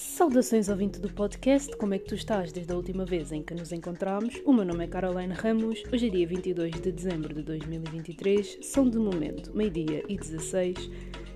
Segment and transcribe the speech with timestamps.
[0.00, 3.52] Saudações ouvinte do podcast, como é que tu estás desde a última vez em que
[3.52, 4.40] nos encontramos?
[4.44, 8.88] O meu nome é Caroline Ramos, hoje é dia 22 de dezembro de 2023, são
[8.88, 10.88] de momento meio-dia e 16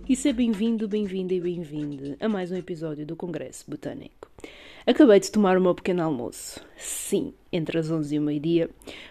[0.08, 4.30] e seja bem-vindo, bem-vinda e bem-vinde a mais um episódio do Congresso Botânico.
[4.86, 8.70] Acabei de tomar o meu pequeno almoço, sim, entre as 11 e o meio-dia,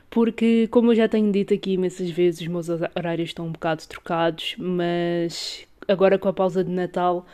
[0.09, 3.85] porque, como eu já tenho dito aqui imensas vezes, os meus horários estão um bocado
[3.85, 7.25] trocados, mas agora com a pausa de Natal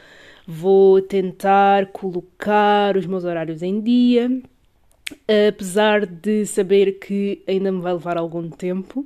[0.48, 4.42] vou tentar colocar os meus horários em dia,
[5.50, 9.06] apesar de saber que ainda me vai levar algum tempo.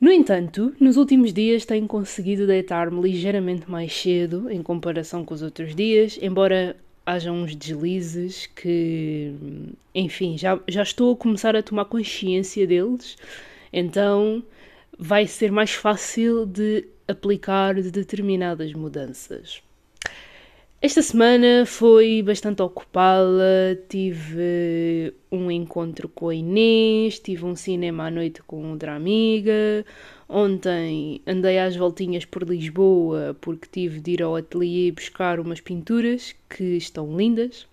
[0.00, 5.42] No entanto, nos últimos dias tenho conseguido deitar-me ligeiramente mais cedo em comparação com os
[5.42, 9.32] outros dias, embora haja uns deslizes que,
[9.94, 13.16] enfim, já, já estou a começar a tomar consciência deles,
[13.72, 14.42] então
[14.98, 19.62] vai ser mais fácil de aplicar determinadas mudanças.
[20.82, 28.10] Esta semana foi bastante ocupada, tive um encontro com a Inês, tive um cinema à
[28.10, 29.84] noite com outra amiga,
[30.26, 36.34] ontem andei às voltinhas por Lisboa porque tive de ir ao ateliê buscar umas pinturas
[36.48, 37.66] que estão lindas.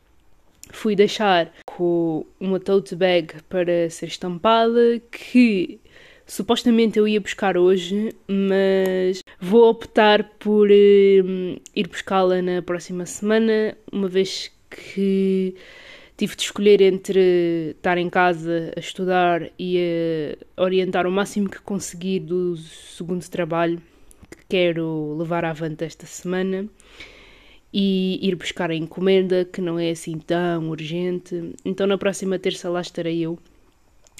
[0.72, 5.80] Fui deixar com uma tote bag para ser estampada que
[6.28, 13.76] supostamente eu ia buscar hoje, mas vou optar por um, ir buscá-la na próxima semana,
[13.92, 15.56] uma vez que
[16.18, 21.62] tive de escolher entre estar em casa a estudar e a orientar o máximo que
[21.62, 23.82] conseguir do segundo trabalho
[24.30, 26.68] que quero levar avante esta semana
[27.72, 31.54] e ir buscar a encomenda, que não é assim tão urgente.
[31.64, 33.38] Então, na próxima terça, lá estarei eu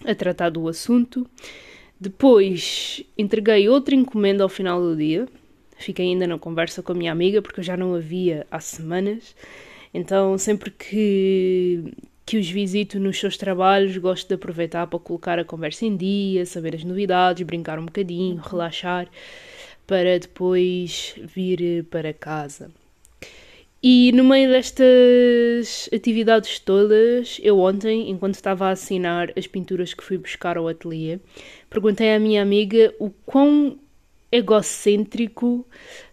[0.06, 1.28] a tratar do assunto.
[2.00, 5.28] Depois entreguei outra encomenda ao final do dia.
[5.78, 8.60] Fiquei ainda na conversa com a minha amiga porque eu já não a via há
[8.60, 9.36] semanas.
[9.94, 11.94] Então, sempre que,
[12.26, 16.46] que os visito nos seus trabalhos, gosto de aproveitar para colocar a conversa em dia,
[16.46, 19.08] saber as novidades, brincar um bocadinho, relaxar,
[19.88, 22.70] para depois vir para casa.
[23.82, 30.04] E no meio destas atividades todas, eu ontem, enquanto estava a assinar as pinturas que
[30.04, 31.20] fui buscar ao ateliê,
[31.78, 33.78] perguntei à minha amiga o quão
[34.32, 35.64] egocêntrico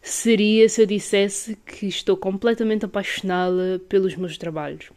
[0.03, 4.91] seria se eu dissesse que estou completamente apaixonada pelos meus trabalhos.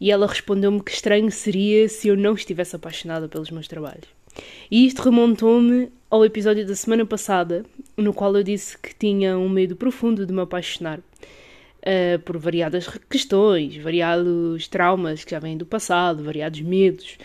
[0.00, 4.06] E ela respondeu-me que estranho seria se eu não estivesse apaixonada pelos meus trabalhos.
[4.70, 7.64] E isto remontou-me ao episódio da semana passada,
[7.96, 12.86] no qual eu disse que tinha um medo profundo de me apaixonar uh, por variadas
[13.10, 17.18] questões, variados traumas que já vêm do passado, variados medos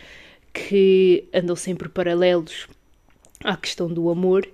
[0.53, 2.67] que andam sempre paralelos
[3.43, 4.47] à questão do amor,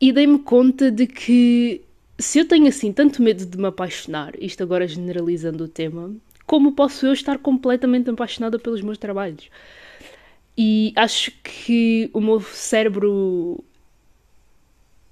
[0.00, 1.82] e dei-me conta de que
[2.18, 6.14] se eu tenho assim tanto medo de me apaixonar, isto agora generalizando o tema,
[6.46, 9.50] como posso eu estar completamente apaixonada pelos meus trabalhos?
[10.56, 13.62] E acho que o meu cérebro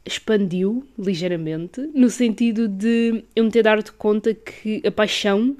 [0.06, 5.56] expandiu ligeiramente, no sentido de eu me ter dado conta que a paixão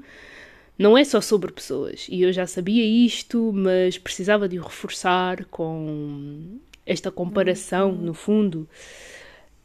[0.77, 2.07] não é só sobre pessoas.
[2.09, 8.67] E eu já sabia isto, mas precisava de o reforçar com esta comparação, no fundo,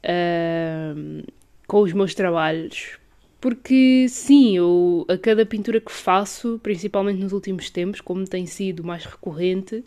[0.04, 1.32] uh,
[1.66, 2.98] com os meus trabalhos.
[3.41, 8.84] Porque sim, eu a cada pintura que faço, principalmente nos últimos tempos, como tem sido
[8.84, 9.82] mais recorrente,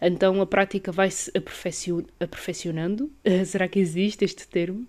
[0.00, 3.10] então a prática vai-se aperfeiçoando.
[3.46, 4.86] Será que existe este termo?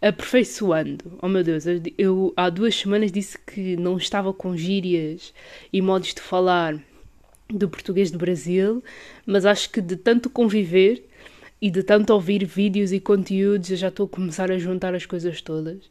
[0.00, 1.18] Aperfeiçoando.
[1.22, 1.64] Oh meu Deus,
[1.96, 5.32] eu, há duas semanas disse que não estava com gírias
[5.72, 6.78] e modos de falar
[7.48, 8.82] do português do Brasil,
[9.26, 11.06] mas acho que de tanto conviver
[11.60, 15.06] e de tanto ouvir vídeos e conteúdos, eu já estou a começar a juntar as
[15.06, 15.88] coisas todas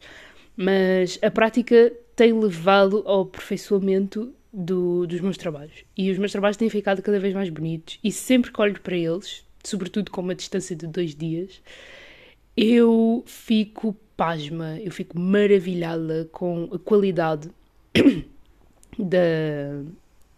[0.56, 5.84] mas a prática tem levado ao aperfeiçoamento do, dos meus trabalhos.
[5.96, 7.98] E os meus trabalhos têm ficado cada vez mais bonitos.
[8.02, 11.60] E sempre que olho para eles, sobretudo com uma distância de dois dias,
[12.56, 17.50] eu fico pasma, eu fico maravilhada com a qualidade
[18.98, 19.82] da,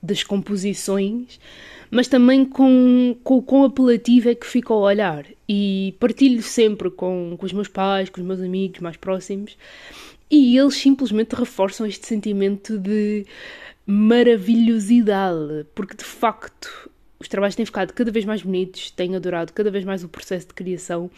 [0.02, 1.38] das composições,
[1.90, 5.26] mas também com, com quão apelativo é que fico ao olhar.
[5.48, 9.56] E partilho sempre com, com os meus pais, com os meus amigos mais próximos,
[10.30, 13.24] e eles simplesmente reforçam este sentimento de
[13.86, 19.70] maravilhosidade, porque de facto os trabalhos têm ficado cada vez mais bonitos, tenho adorado cada
[19.70, 21.08] vez mais o processo de criação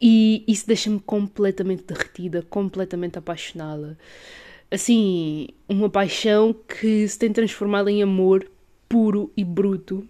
[0.00, 3.98] e isso deixa-me completamente derretida, completamente apaixonada.
[4.70, 8.48] Assim, uma paixão que se tem transformado em amor
[8.88, 10.06] puro e bruto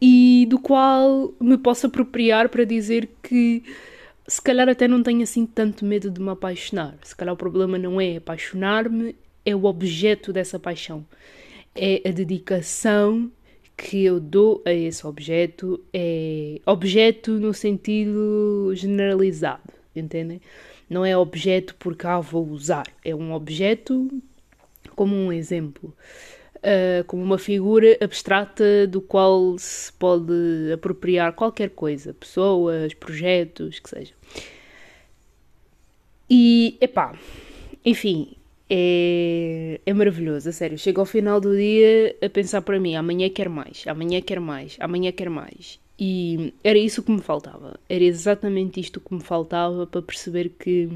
[0.00, 3.62] e do qual me posso apropriar para dizer que
[4.26, 6.96] se calhar até não tenho assim tanto medo de me apaixonar.
[7.02, 11.04] Se calhar o problema não é apaixonar-me é o objeto dessa paixão.
[11.74, 13.30] É a dedicação
[13.76, 20.40] que eu dou a esse objeto, é objeto no sentido generalizado, entendem?
[20.88, 24.08] Não é objeto porque ah, vou usar, é um objeto
[24.94, 25.94] como um exemplo,
[26.58, 33.90] uh, como uma figura abstrata do qual se pode apropriar qualquer coisa, pessoas, projetos, que
[33.90, 34.14] seja.
[36.28, 37.14] E, epá,
[37.84, 38.36] enfim,
[38.68, 40.78] é, é maravilhoso, a sério.
[40.78, 44.76] Chego ao final do dia a pensar para mim: amanhã quero mais, amanhã quero mais,
[44.80, 45.78] amanhã quero mais.
[45.98, 47.78] E era isso que me faltava.
[47.88, 50.88] Era exatamente isto que me faltava para perceber que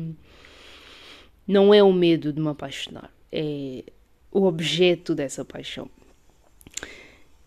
[1.47, 3.85] não é o medo de me apaixonar, é
[4.31, 5.89] o objeto dessa paixão.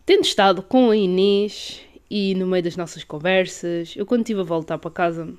[0.06, 4.44] Tendo estado com a Inês e no meio das nossas conversas, eu quando estive a
[4.44, 5.34] voltar para casa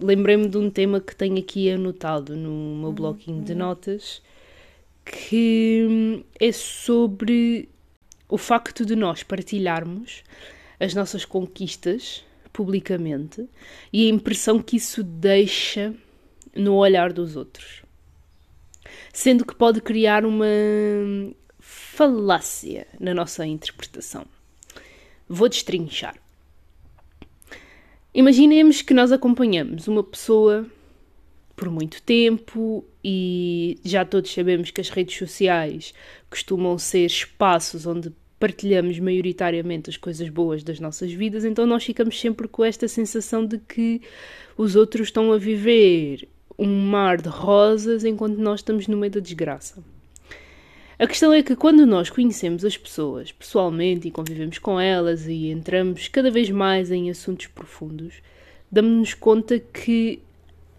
[0.00, 4.22] lembrei-me de um tema que tenho aqui anotado no meu bloquinho de notas,
[5.04, 7.68] que é sobre
[8.28, 10.22] o facto de nós partilharmos
[10.78, 13.48] as nossas conquistas publicamente
[13.92, 15.94] e a impressão que isso deixa
[16.54, 17.82] no olhar dos outros.
[19.12, 20.46] Sendo que pode criar uma
[21.58, 24.26] falácia na nossa interpretação.
[25.28, 26.16] Vou destrinchar.
[28.12, 30.66] Imaginemos que nós acompanhamos uma pessoa
[31.54, 35.94] por muito tempo e já todos sabemos que as redes sociais
[36.28, 42.18] costumam ser espaços onde partilhamos maioritariamente as coisas boas das nossas vidas, então nós ficamos
[42.18, 44.00] sempre com esta sensação de que
[44.56, 46.26] os outros estão a viver
[46.58, 49.84] um mar de rosas enquanto nós estamos no meio da desgraça.
[51.00, 55.48] A questão é que quando nós conhecemos as pessoas pessoalmente e convivemos com elas e
[55.48, 58.16] entramos cada vez mais em assuntos profundos,
[58.70, 60.20] damos-nos conta que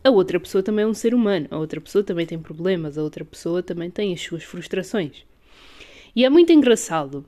[0.03, 3.01] a outra pessoa também é um ser humano, a outra pessoa também tem problemas, a
[3.01, 5.25] outra pessoa também tem as suas frustrações.
[6.15, 7.25] E é muito engraçado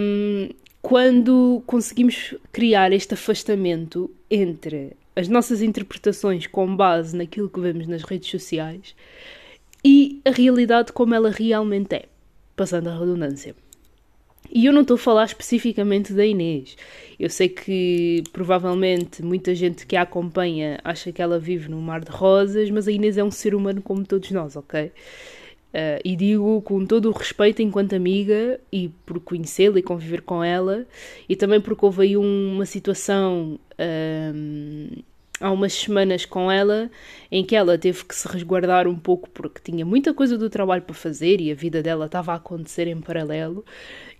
[0.00, 0.48] um,
[0.80, 8.04] quando conseguimos criar este afastamento entre as nossas interpretações com base naquilo que vemos nas
[8.04, 8.94] redes sociais
[9.84, 12.04] e a realidade como ela realmente é,
[12.56, 13.54] passando a redundância.
[14.50, 16.76] E eu não estou a falar especificamente da Inês.
[17.20, 22.00] Eu sei que provavelmente muita gente que a acompanha acha que ela vive num mar
[22.00, 24.90] de rosas, mas a Inês é um ser humano como todos nós, ok?
[25.68, 30.42] Uh, e digo com todo o respeito enquanto amiga e por conhecê-la e conviver com
[30.42, 30.86] ela,
[31.28, 35.02] e também porque houve aí uma situação uh,
[35.40, 36.90] há umas semanas com ela
[37.30, 40.82] em que ela teve que se resguardar um pouco porque tinha muita coisa do trabalho
[40.82, 43.64] para fazer e a vida dela estava a acontecer em paralelo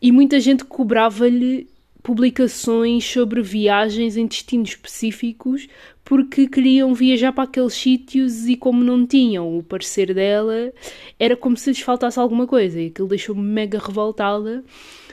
[0.00, 1.68] e muita gente cobrava-lhe
[2.02, 5.68] publicações sobre viagens em destinos específicos
[6.04, 10.72] porque queriam viajar para aqueles sítios e como não tinham o parecer dela
[11.18, 14.64] era como se lhes faltasse alguma coisa e aquilo deixou-me mega revoltada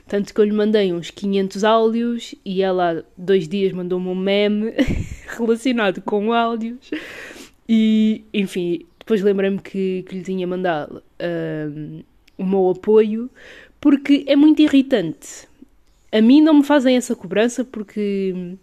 [0.07, 4.71] tanto que eu lhe mandei uns 500 áudios e ela dois dias mandou-me um meme
[5.27, 6.91] relacionado com áudios.
[7.67, 12.03] E, enfim, depois lembrei-me que, que lhe tinha mandado um,
[12.37, 13.29] o meu apoio,
[13.79, 15.47] porque é muito irritante.
[16.11, 18.55] A mim não me fazem essa cobrança porque,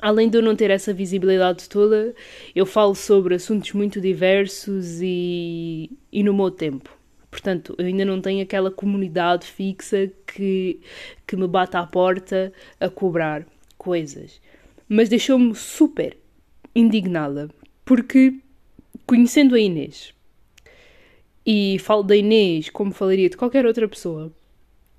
[0.00, 2.14] além de eu não ter essa visibilidade toda,
[2.54, 6.90] eu falo sobre assuntos muito diversos e, e no meu tempo.
[7.30, 10.80] Portanto, eu ainda não tenho aquela comunidade fixa que,
[11.26, 13.46] que me bate à porta a cobrar
[13.76, 14.40] coisas.
[14.88, 16.16] Mas deixou-me super
[16.74, 17.50] indignada,
[17.84, 18.34] porque
[19.06, 20.14] conhecendo a Inês,
[21.44, 24.32] e falo da Inês como falaria de qualquer outra pessoa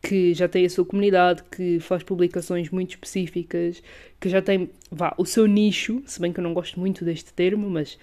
[0.01, 3.83] que já tem a sua comunidade, que faz publicações muito específicas,
[4.19, 7.33] que já tem vá, o seu nicho, se bem que eu não gosto muito deste
[7.33, 7.97] termo, mas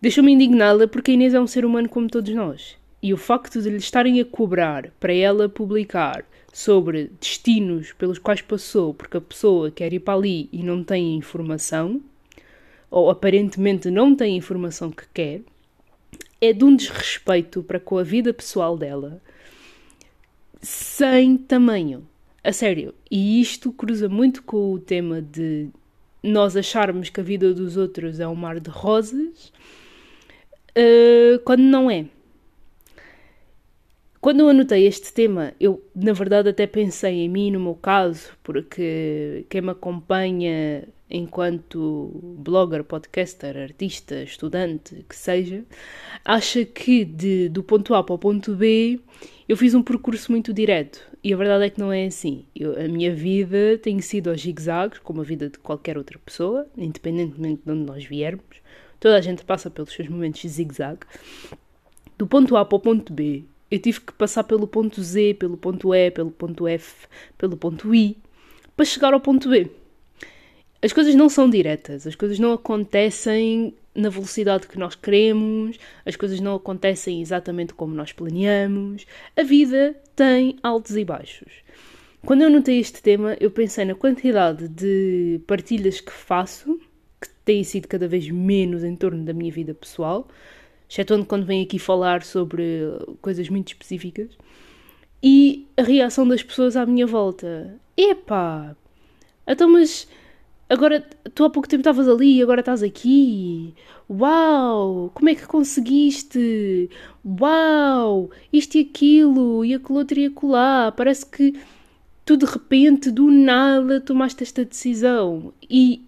[0.00, 2.76] deixou-me indignada porque a Inês é um ser humano como todos nós.
[3.02, 6.24] E o facto de lhe estarem a cobrar para ela publicar
[6.56, 11.14] sobre destinos pelos quais passou porque a pessoa quer ir para ali e não tem
[11.14, 12.00] informação,
[12.90, 15.42] ou aparentemente não tem a informação que quer,
[16.40, 19.20] é de um desrespeito para com a vida pessoal dela
[20.62, 22.08] sem tamanho.
[22.42, 22.94] A sério.
[23.10, 25.68] E isto cruza muito com o tema de
[26.22, 29.52] nós acharmos que a vida dos outros é um mar de rosas
[30.70, 32.06] uh, quando não é.
[34.26, 38.30] Quando eu anotei este tema, eu na verdade até pensei em mim, no meu caso,
[38.42, 45.64] porque quem me acompanha enquanto blogger, podcaster, artista, estudante, que seja,
[46.24, 48.98] acha que de, do ponto A para o ponto B
[49.48, 51.00] eu fiz um percurso muito direto.
[51.22, 52.46] E a verdade é que não é assim.
[52.52, 56.66] Eu, a minha vida tem sido aos zigzags, como a vida de qualquer outra pessoa,
[56.76, 58.56] independentemente de onde nós viermos.
[58.98, 60.98] Toda a gente passa pelos seus momentos de zigzag.
[62.18, 65.56] do ponto A para o ponto B, eu tive que passar pelo ponto Z, pelo
[65.56, 67.06] ponto E, pelo ponto F,
[67.36, 68.16] pelo ponto I,
[68.76, 69.70] para chegar ao ponto B.
[70.82, 76.14] As coisas não são diretas, as coisas não acontecem na velocidade que nós queremos, as
[76.14, 79.06] coisas não acontecem exatamente como nós planeamos.
[79.36, 81.52] A vida tem altos e baixos.
[82.24, 86.78] Quando eu notei este tema, eu pensei na quantidade de partilhas que faço,
[87.20, 90.28] que têm sido cada vez menos em torno da minha vida pessoal,
[90.88, 92.82] excetuando quando venho aqui falar sobre
[93.20, 94.30] coisas muito específicas,
[95.22, 97.78] e a reação das pessoas à minha volta.
[97.96, 98.76] Epá!
[99.46, 100.08] Então, mas
[100.68, 101.00] agora
[101.34, 103.74] tu há pouco tempo estavas ali e agora estás aqui.
[104.08, 105.10] Uau!
[105.14, 106.90] Como é que conseguiste?
[107.24, 108.30] Uau!
[108.52, 110.92] Isto e aquilo, e aquilo outro e acolá.
[110.92, 111.54] Parece que
[112.24, 115.52] tu de repente, do nada, tomaste esta decisão.
[115.68, 116.04] E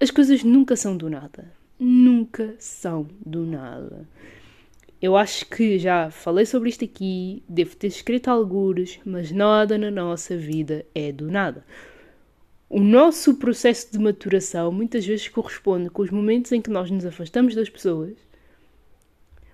[0.00, 1.59] as coisas nunca são do nada.
[1.82, 4.06] Nunca são do nada.
[5.00, 9.90] Eu acho que já falei sobre isto aqui, devo ter escrito algures, mas nada na
[9.90, 11.64] nossa vida é do nada.
[12.68, 17.06] O nosso processo de maturação muitas vezes corresponde com os momentos em que nós nos
[17.06, 18.12] afastamos das pessoas,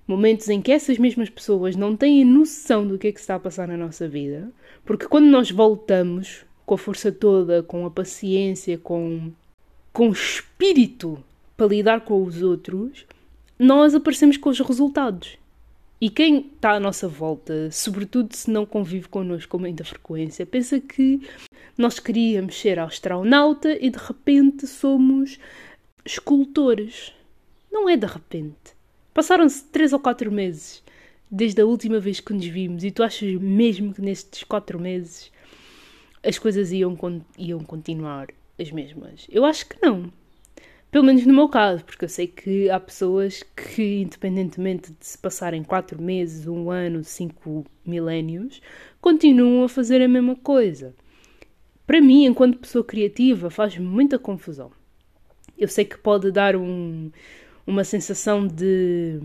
[0.04, 3.40] momentos em que essas mesmas pessoas não têm noção do que é que está a
[3.40, 4.50] passar na nossa vida,
[4.84, 9.30] porque quando nós voltamos com a força toda, com a paciência, com,
[9.92, 11.22] com o espírito
[11.56, 13.06] para lidar com os outros,
[13.58, 15.38] nós aparecemos com os resultados.
[15.98, 20.78] E quem está à nossa volta, sobretudo se não convive connosco com muita frequência, pensa
[20.78, 21.26] que
[21.76, 25.38] nós queríamos ser astronauta e de repente somos
[26.04, 27.14] escultores.
[27.72, 28.76] Não é de repente.
[29.14, 30.82] Passaram-se três ou quatro meses
[31.30, 35.32] desde a última vez que nos vimos e tu achas mesmo que nestes quatro meses
[36.22, 36.96] as coisas iam,
[37.38, 38.28] iam continuar
[38.60, 39.26] as mesmas?
[39.30, 40.12] Eu acho que não.
[40.96, 45.18] Pelo menos no meu caso, porque eu sei que há pessoas que, independentemente de se
[45.18, 48.62] passarem quatro meses, um ano, cinco milénios,
[48.98, 50.94] continuam a fazer a mesma coisa.
[51.86, 54.70] Para mim, enquanto pessoa criativa, faz muita confusão.
[55.58, 57.10] Eu sei que pode dar um,
[57.66, 59.20] uma sensação de,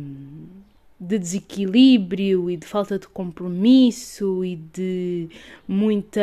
[1.00, 5.30] de desequilíbrio e de falta de compromisso e de
[5.66, 6.20] muita.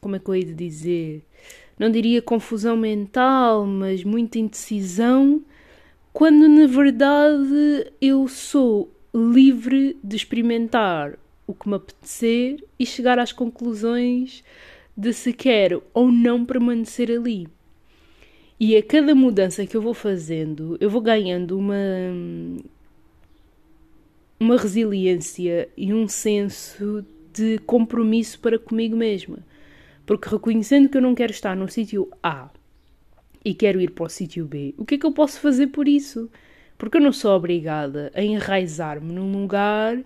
[0.00, 1.25] Como é que eu ia dizer?
[1.78, 5.42] Não diria confusão mental, mas muita indecisão,
[6.12, 13.32] quando na verdade eu sou livre de experimentar o que me apetecer e chegar às
[13.32, 14.42] conclusões
[14.96, 17.46] de se quero ou não permanecer ali.
[18.58, 21.76] E a cada mudança que eu vou fazendo, eu vou ganhando uma
[24.38, 29.38] uma resiliência e um senso de compromisso para comigo mesma.
[30.06, 32.48] Porque reconhecendo que eu não quero estar no sítio A
[33.44, 35.88] e quero ir para o sítio B, o que é que eu posso fazer por
[35.88, 36.30] isso?
[36.78, 39.98] Porque eu não sou obrigada a enraizar-me num lugar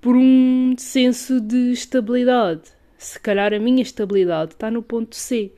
[0.00, 2.62] por um senso de estabilidade.
[2.96, 5.52] Se calhar a minha estabilidade está no ponto C.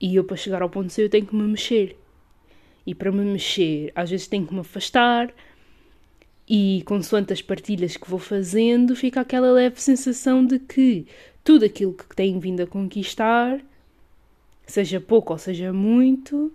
[0.00, 1.96] E eu, para chegar ao ponto C, eu tenho que me mexer.
[2.86, 5.32] E para me mexer, às vezes tenho que me afastar.
[6.48, 11.06] E consoante as partilhas que vou fazendo, fica aquela leve sensação de que
[11.44, 13.60] tudo aquilo que tenho vindo a conquistar,
[14.66, 16.52] seja pouco ou seja muito,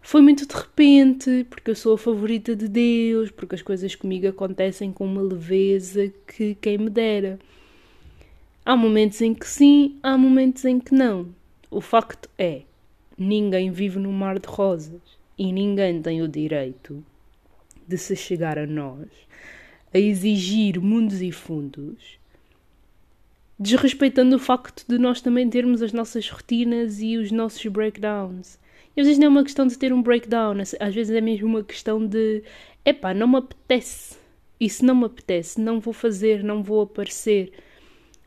[0.00, 4.26] foi muito de repente, porque eu sou a favorita de Deus, porque as coisas comigo
[4.26, 7.38] acontecem com uma leveza que quem me dera.
[8.64, 11.28] Há momentos em que sim, há momentos em que não.
[11.70, 12.62] O facto é,
[13.16, 15.00] ninguém vive num mar de rosas
[15.38, 17.04] e ninguém tem o direito
[17.86, 19.08] de se chegar a nós
[19.94, 22.18] a exigir mundos e fundos
[23.62, 28.58] desrespeitando o facto de nós também termos as nossas rotinas e os nossos breakdowns.
[28.96, 31.46] E às vezes não é uma questão de ter um breakdown, às vezes é mesmo
[31.46, 32.42] uma questão de
[32.84, 34.16] epá, não me apetece.
[34.58, 37.52] E se não me apetece, não vou fazer, não vou aparecer.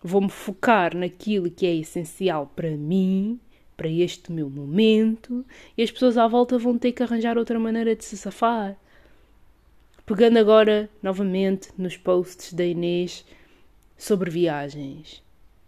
[0.02, 3.38] Vou-me focar naquilo que é essencial para mim,
[3.76, 5.46] para este meu momento,
[5.78, 8.78] e as pessoas à volta vão ter que arranjar outra maneira de se safar.
[10.06, 13.26] Pegando agora novamente nos posts da Inês
[13.98, 15.25] sobre viagens.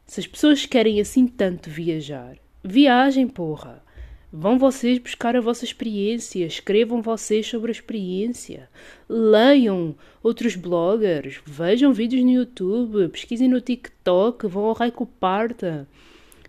[0.07, 3.83] Se as pessoas querem assim tanto viajar, viajem, porra!
[4.31, 8.69] Vão vocês buscar a vossa experiência, escrevam vocês sobre a experiência,
[9.09, 15.09] leiam outros bloggers, vejam vídeos no YouTube, pesquisem no TikTok, vão ao Raico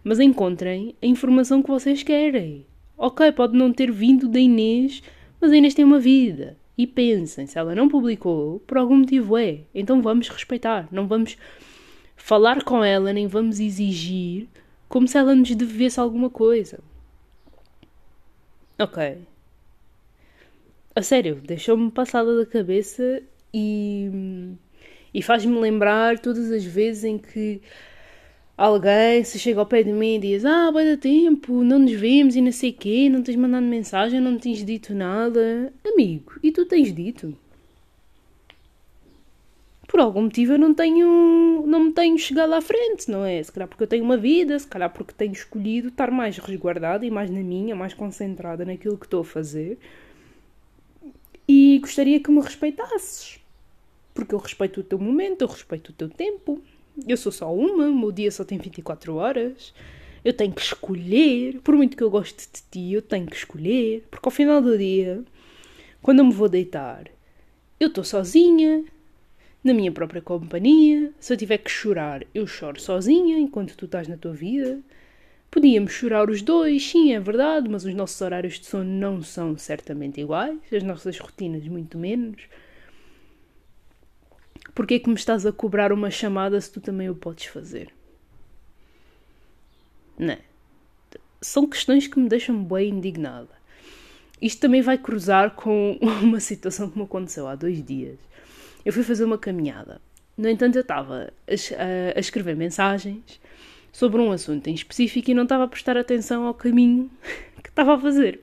[0.05, 2.65] mas encontrem a informação que vocês querem.
[2.97, 5.03] Ok, pode não ter vindo da Inês,
[5.41, 6.57] mas a Inês tem uma vida.
[6.77, 9.63] E pensem, se ela não publicou, por algum motivo é.
[9.75, 11.37] Então vamos respeitar, não vamos
[12.19, 14.49] falar com ela, nem vamos exigir
[14.89, 16.81] como se ela nos devesse alguma coisa.
[18.79, 19.19] Ok.
[20.95, 23.23] a sério, deixou-me passada da cabeça
[23.53, 24.11] e,
[25.13, 27.61] e faz-me lembrar todas as vezes em que
[28.57, 31.93] alguém se chega ao pé de mim e diz: Ah, vai dar tempo, não nos
[31.93, 35.73] vimos e não sei o quê, não tens mandado mensagem, não tens dito nada.
[35.85, 37.37] Amigo, e tu tens dito?
[39.89, 41.65] Por algum motivo eu não tenho.
[41.67, 43.43] não me tenho chegado à frente, não é?
[43.43, 47.07] Se calhar porque eu tenho uma vida, se calhar porque tenho escolhido estar mais resguardada
[47.07, 49.79] e mais na minha, mais concentrada naquilo que estou a fazer.
[51.49, 53.41] E gostaria que me respeitasses.
[54.13, 56.61] Porque eu respeito o teu momento, eu respeito o teu tempo,
[57.07, 59.73] eu sou só uma, o meu dia só tem 24 horas.
[60.23, 64.07] Eu tenho que escolher, por muito que eu goste de ti, eu tenho que escolher,
[64.11, 65.25] porque ao final do dia,
[66.03, 67.09] quando eu me vou deitar,
[67.81, 68.85] eu estou sozinha,
[69.63, 71.13] na minha própria companhia.
[71.19, 74.81] Se eu tiver que chorar, eu choro sozinha enquanto tu estás na tua vida.
[75.51, 79.57] Podíamos chorar os dois, sim, é verdade, mas os nossos horários de sono não são
[79.57, 82.43] certamente iguais, as nossas rotinas muito menos.
[84.75, 87.93] Porquê é que me estás a cobrar uma chamada se tu também o podes fazer?
[90.19, 90.35] Não.
[90.35, 90.41] É?
[91.41, 93.57] São questões que me deixam bem indignada.
[94.41, 98.19] Isto também vai cruzar com uma situação que me aconteceu há dois dias.
[98.89, 100.01] Eu fui fazer uma caminhada.
[100.35, 103.39] No entanto, eu estava a, a escrever mensagens
[103.93, 107.11] sobre um assunto em específico e não estava a prestar atenção ao caminho
[107.63, 108.41] que estava a fazer.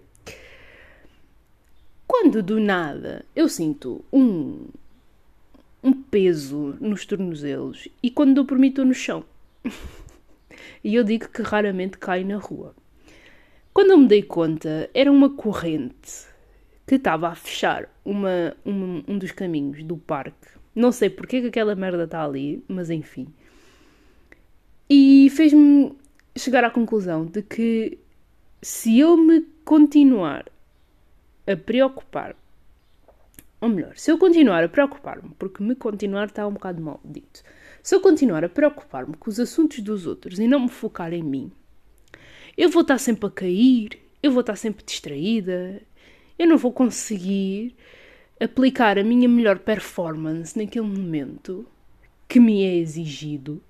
[2.05, 4.67] Quando do nada eu sinto um,
[5.81, 9.25] um peso nos tornozelos e quando dou estou no chão.
[10.83, 12.75] e eu digo que raramente caio na rua.
[13.73, 16.34] Quando eu me dei conta, era uma corrente
[16.85, 20.49] que estava a fechar uma, um, um dos caminhos do parque.
[20.73, 23.27] Não sei porque que aquela merda está ali, mas enfim.
[24.89, 25.97] E fez-me
[26.35, 27.97] chegar à conclusão de que
[28.61, 30.45] se eu me continuar
[31.47, 32.35] a preocupar
[33.65, 37.41] ou melhor, se eu continuar a preocupar-me, porque me continuar está um bocado mal dito,
[37.81, 41.23] se eu continuar a preocupar-me com os assuntos dos outros e não me focar em
[41.23, 41.51] mim,
[42.55, 45.81] eu vou estar sempre a cair, eu vou estar sempre distraída,
[46.37, 47.75] eu não vou conseguir
[48.39, 51.65] aplicar a minha melhor performance naquele momento
[52.27, 53.61] que me é exigido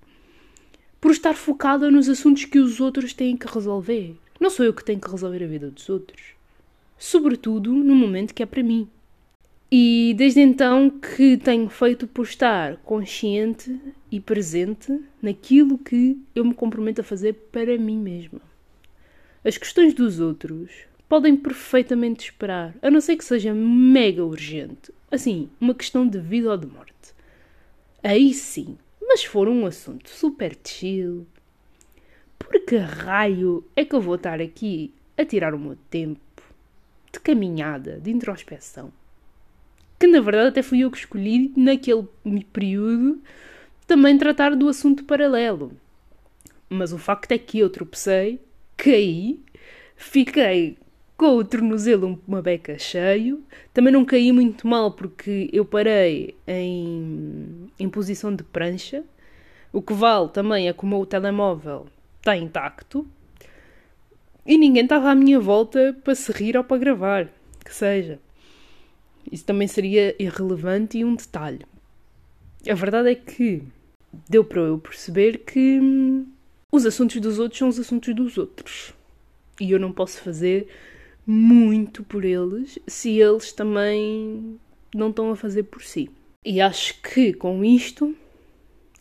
[0.99, 4.15] por estar focada nos assuntos que os outros têm que resolver.
[4.39, 6.34] Não sou eu que tenho que resolver a vida dos outros.
[6.97, 8.89] Sobretudo no momento que é para mim.
[9.71, 13.80] E desde então que tenho feito por estar consciente
[14.12, 18.41] e presente naquilo que eu me comprometo a fazer para mim mesma.
[19.43, 20.71] As questões dos outros
[21.08, 24.91] podem perfeitamente esperar, a não ser que seja mega urgente.
[25.12, 26.94] Assim, uma questão de vida ou de morte.
[28.04, 31.26] Aí sim, mas for um assunto super chill,
[32.38, 36.20] por que raio é que eu vou estar aqui a tirar o meu tempo
[37.12, 38.91] de caminhada, de introspeção?
[40.00, 42.08] que na verdade até fui eu que escolhi naquele
[42.52, 43.22] período
[43.88, 45.72] também tratar do assunto paralelo.
[46.70, 48.39] Mas o facto é que eu tropecei,
[48.76, 49.39] caí,
[49.96, 50.78] fiquei
[51.17, 57.69] com o tornozelo uma beca cheio, também não caí muito mal porque eu parei em,
[57.80, 59.04] em posição de prancha,
[59.71, 63.08] o que vale também é que o meu telemóvel está intacto
[64.45, 67.30] e ninguém estava à minha volta para se rir ou para gravar,
[67.63, 68.19] que seja.
[69.32, 71.65] Isso também seria irrelevante e um detalhe.
[72.69, 73.63] A verdade é que
[74.30, 76.28] deu para eu perceber que hum,
[76.71, 78.93] os assuntos dos outros são os assuntos dos outros.
[79.60, 80.67] E eu não posso fazer
[81.26, 84.60] muito por eles se eles também
[84.94, 86.10] não estão a fazer por si.
[86.44, 88.16] E acho que com isto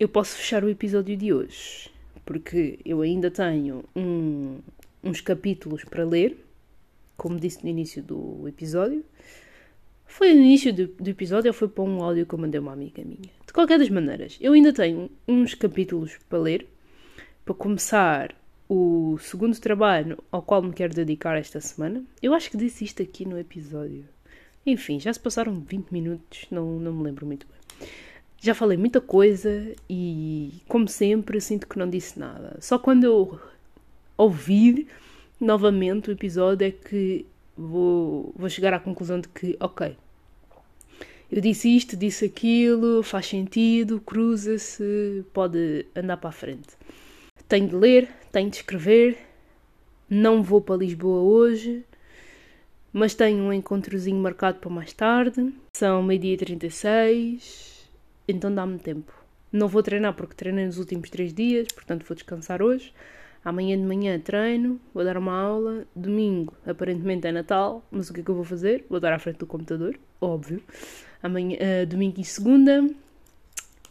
[0.00, 1.90] eu posso fechar o episódio de hoje,
[2.24, 4.58] porque eu ainda tenho um,
[5.02, 6.36] uns capítulos para ler,
[7.16, 9.04] como disse no início do episódio,
[10.06, 12.72] foi no início do, do, episódio ou foi para um áudio que eu mandei uma
[12.72, 13.30] amiga minha?
[13.46, 16.66] De qualquer das maneiras, eu ainda tenho uns capítulos para ler,
[17.44, 18.34] para começar
[18.68, 22.02] o segundo trabalho ao qual me quero dedicar esta semana.
[22.22, 24.04] Eu acho que disse isto aqui no episódio.
[24.66, 27.88] Enfim, já se passaram 20 minutos, não, não me lembro muito bem.
[28.40, 32.56] Já falei muita coisa e, como sempre, sinto que não disse nada.
[32.60, 33.38] Só quando eu
[34.16, 34.86] ouvir
[35.40, 39.96] novamente o episódio é que vou, vou chegar à conclusão de que, ok,
[41.30, 46.68] eu disse isto, disse aquilo, faz sentido, cruza-se, pode andar para a frente.
[47.48, 49.18] Tenho de ler, tenho de escrever,
[50.08, 51.84] não vou para Lisboa hoje,
[52.92, 55.52] mas tenho um encontrozinho marcado para mais tarde.
[55.76, 57.90] São meio-dia 36,
[58.26, 59.12] então dá-me tempo.
[59.52, 62.92] Não vou treinar porque treinei nos últimos três dias, portanto vou descansar hoje.
[63.44, 65.86] Amanhã de manhã treino, vou dar uma aula.
[65.94, 68.86] Domingo, aparentemente é Natal, mas o que é que eu vou fazer?
[68.88, 70.62] Vou dar à frente do computador, óbvio.
[71.22, 72.88] Amanhã, uh, domingo e segunda.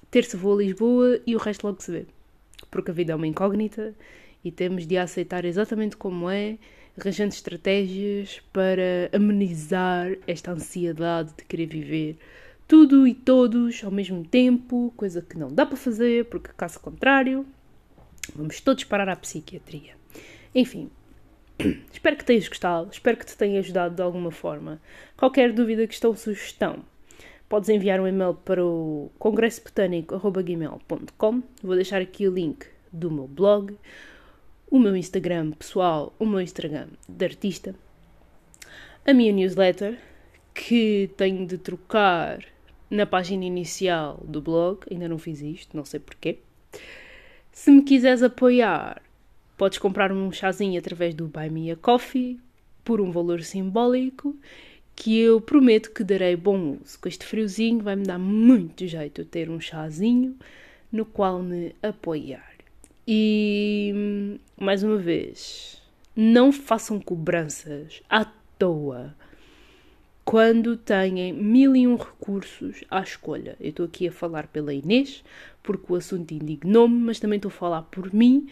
[0.09, 2.05] Terça vou a Lisboa e o resto logo se vê.
[2.69, 3.93] Porque a vida é uma incógnita
[4.43, 6.57] e temos de a aceitar exatamente como é,
[6.99, 12.17] arranjando estratégias para amenizar esta ansiedade de querer viver
[12.67, 17.45] tudo e todos ao mesmo tempo, coisa que não dá para fazer, porque caso contrário,
[18.35, 19.95] Vamos todos parar à psiquiatria.
[20.55, 20.89] Enfim,
[21.91, 24.81] espero que tenhas gostado, espero que te tenha ajudado de alguma forma.
[25.17, 26.85] Qualquer dúvida, questão, sugestão,
[27.49, 33.77] podes enviar um e-mail para o congressopotânico.gmail.com Vou deixar aqui o link do meu blog,
[34.69, 37.75] o meu Instagram pessoal, o meu Instagram de artista,
[39.05, 39.99] a minha newsletter,
[40.53, 42.45] que tenho de trocar
[42.89, 46.39] na página inicial do blog, ainda não fiz isto, não sei porquê.
[47.51, 49.01] Se me quiseres apoiar,
[49.57, 52.39] podes comprar um chazinho através do Buy Me a Coffee
[52.83, 54.35] por um valor simbólico
[54.95, 56.99] que eu prometo que darei bom uso.
[56.99, 60.35] Com este friozinho vai-me dar muito jeito ter um chazinho
[60.91, 62.53] no qual me apoiar.
[63.07, 65.81] E mais uma vez,
[66.15, 68.25] não façam cobranças à
[68.57, 69.15] toa
[70.23, 73.57] quando têm mil e um recursos à escolha.
[73.59, 75.23] Eu estou aqui a falar pela Inês,
[75.61, 78.47] porque o assunto indignou-me, mas também estou a falar por mim,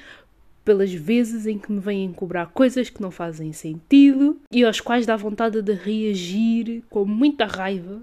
[0.63, 5.06] pelas vezes em que me vêm cobrar coisas que não fazem sentido e aos quais
[5.06, 8.02] dá vontade de reagir com muita raiva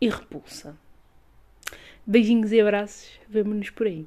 [0.00, 0.76] e repulsa.
[2.06, 4.06] Beijinhos e abraços, vemo-nos por aí.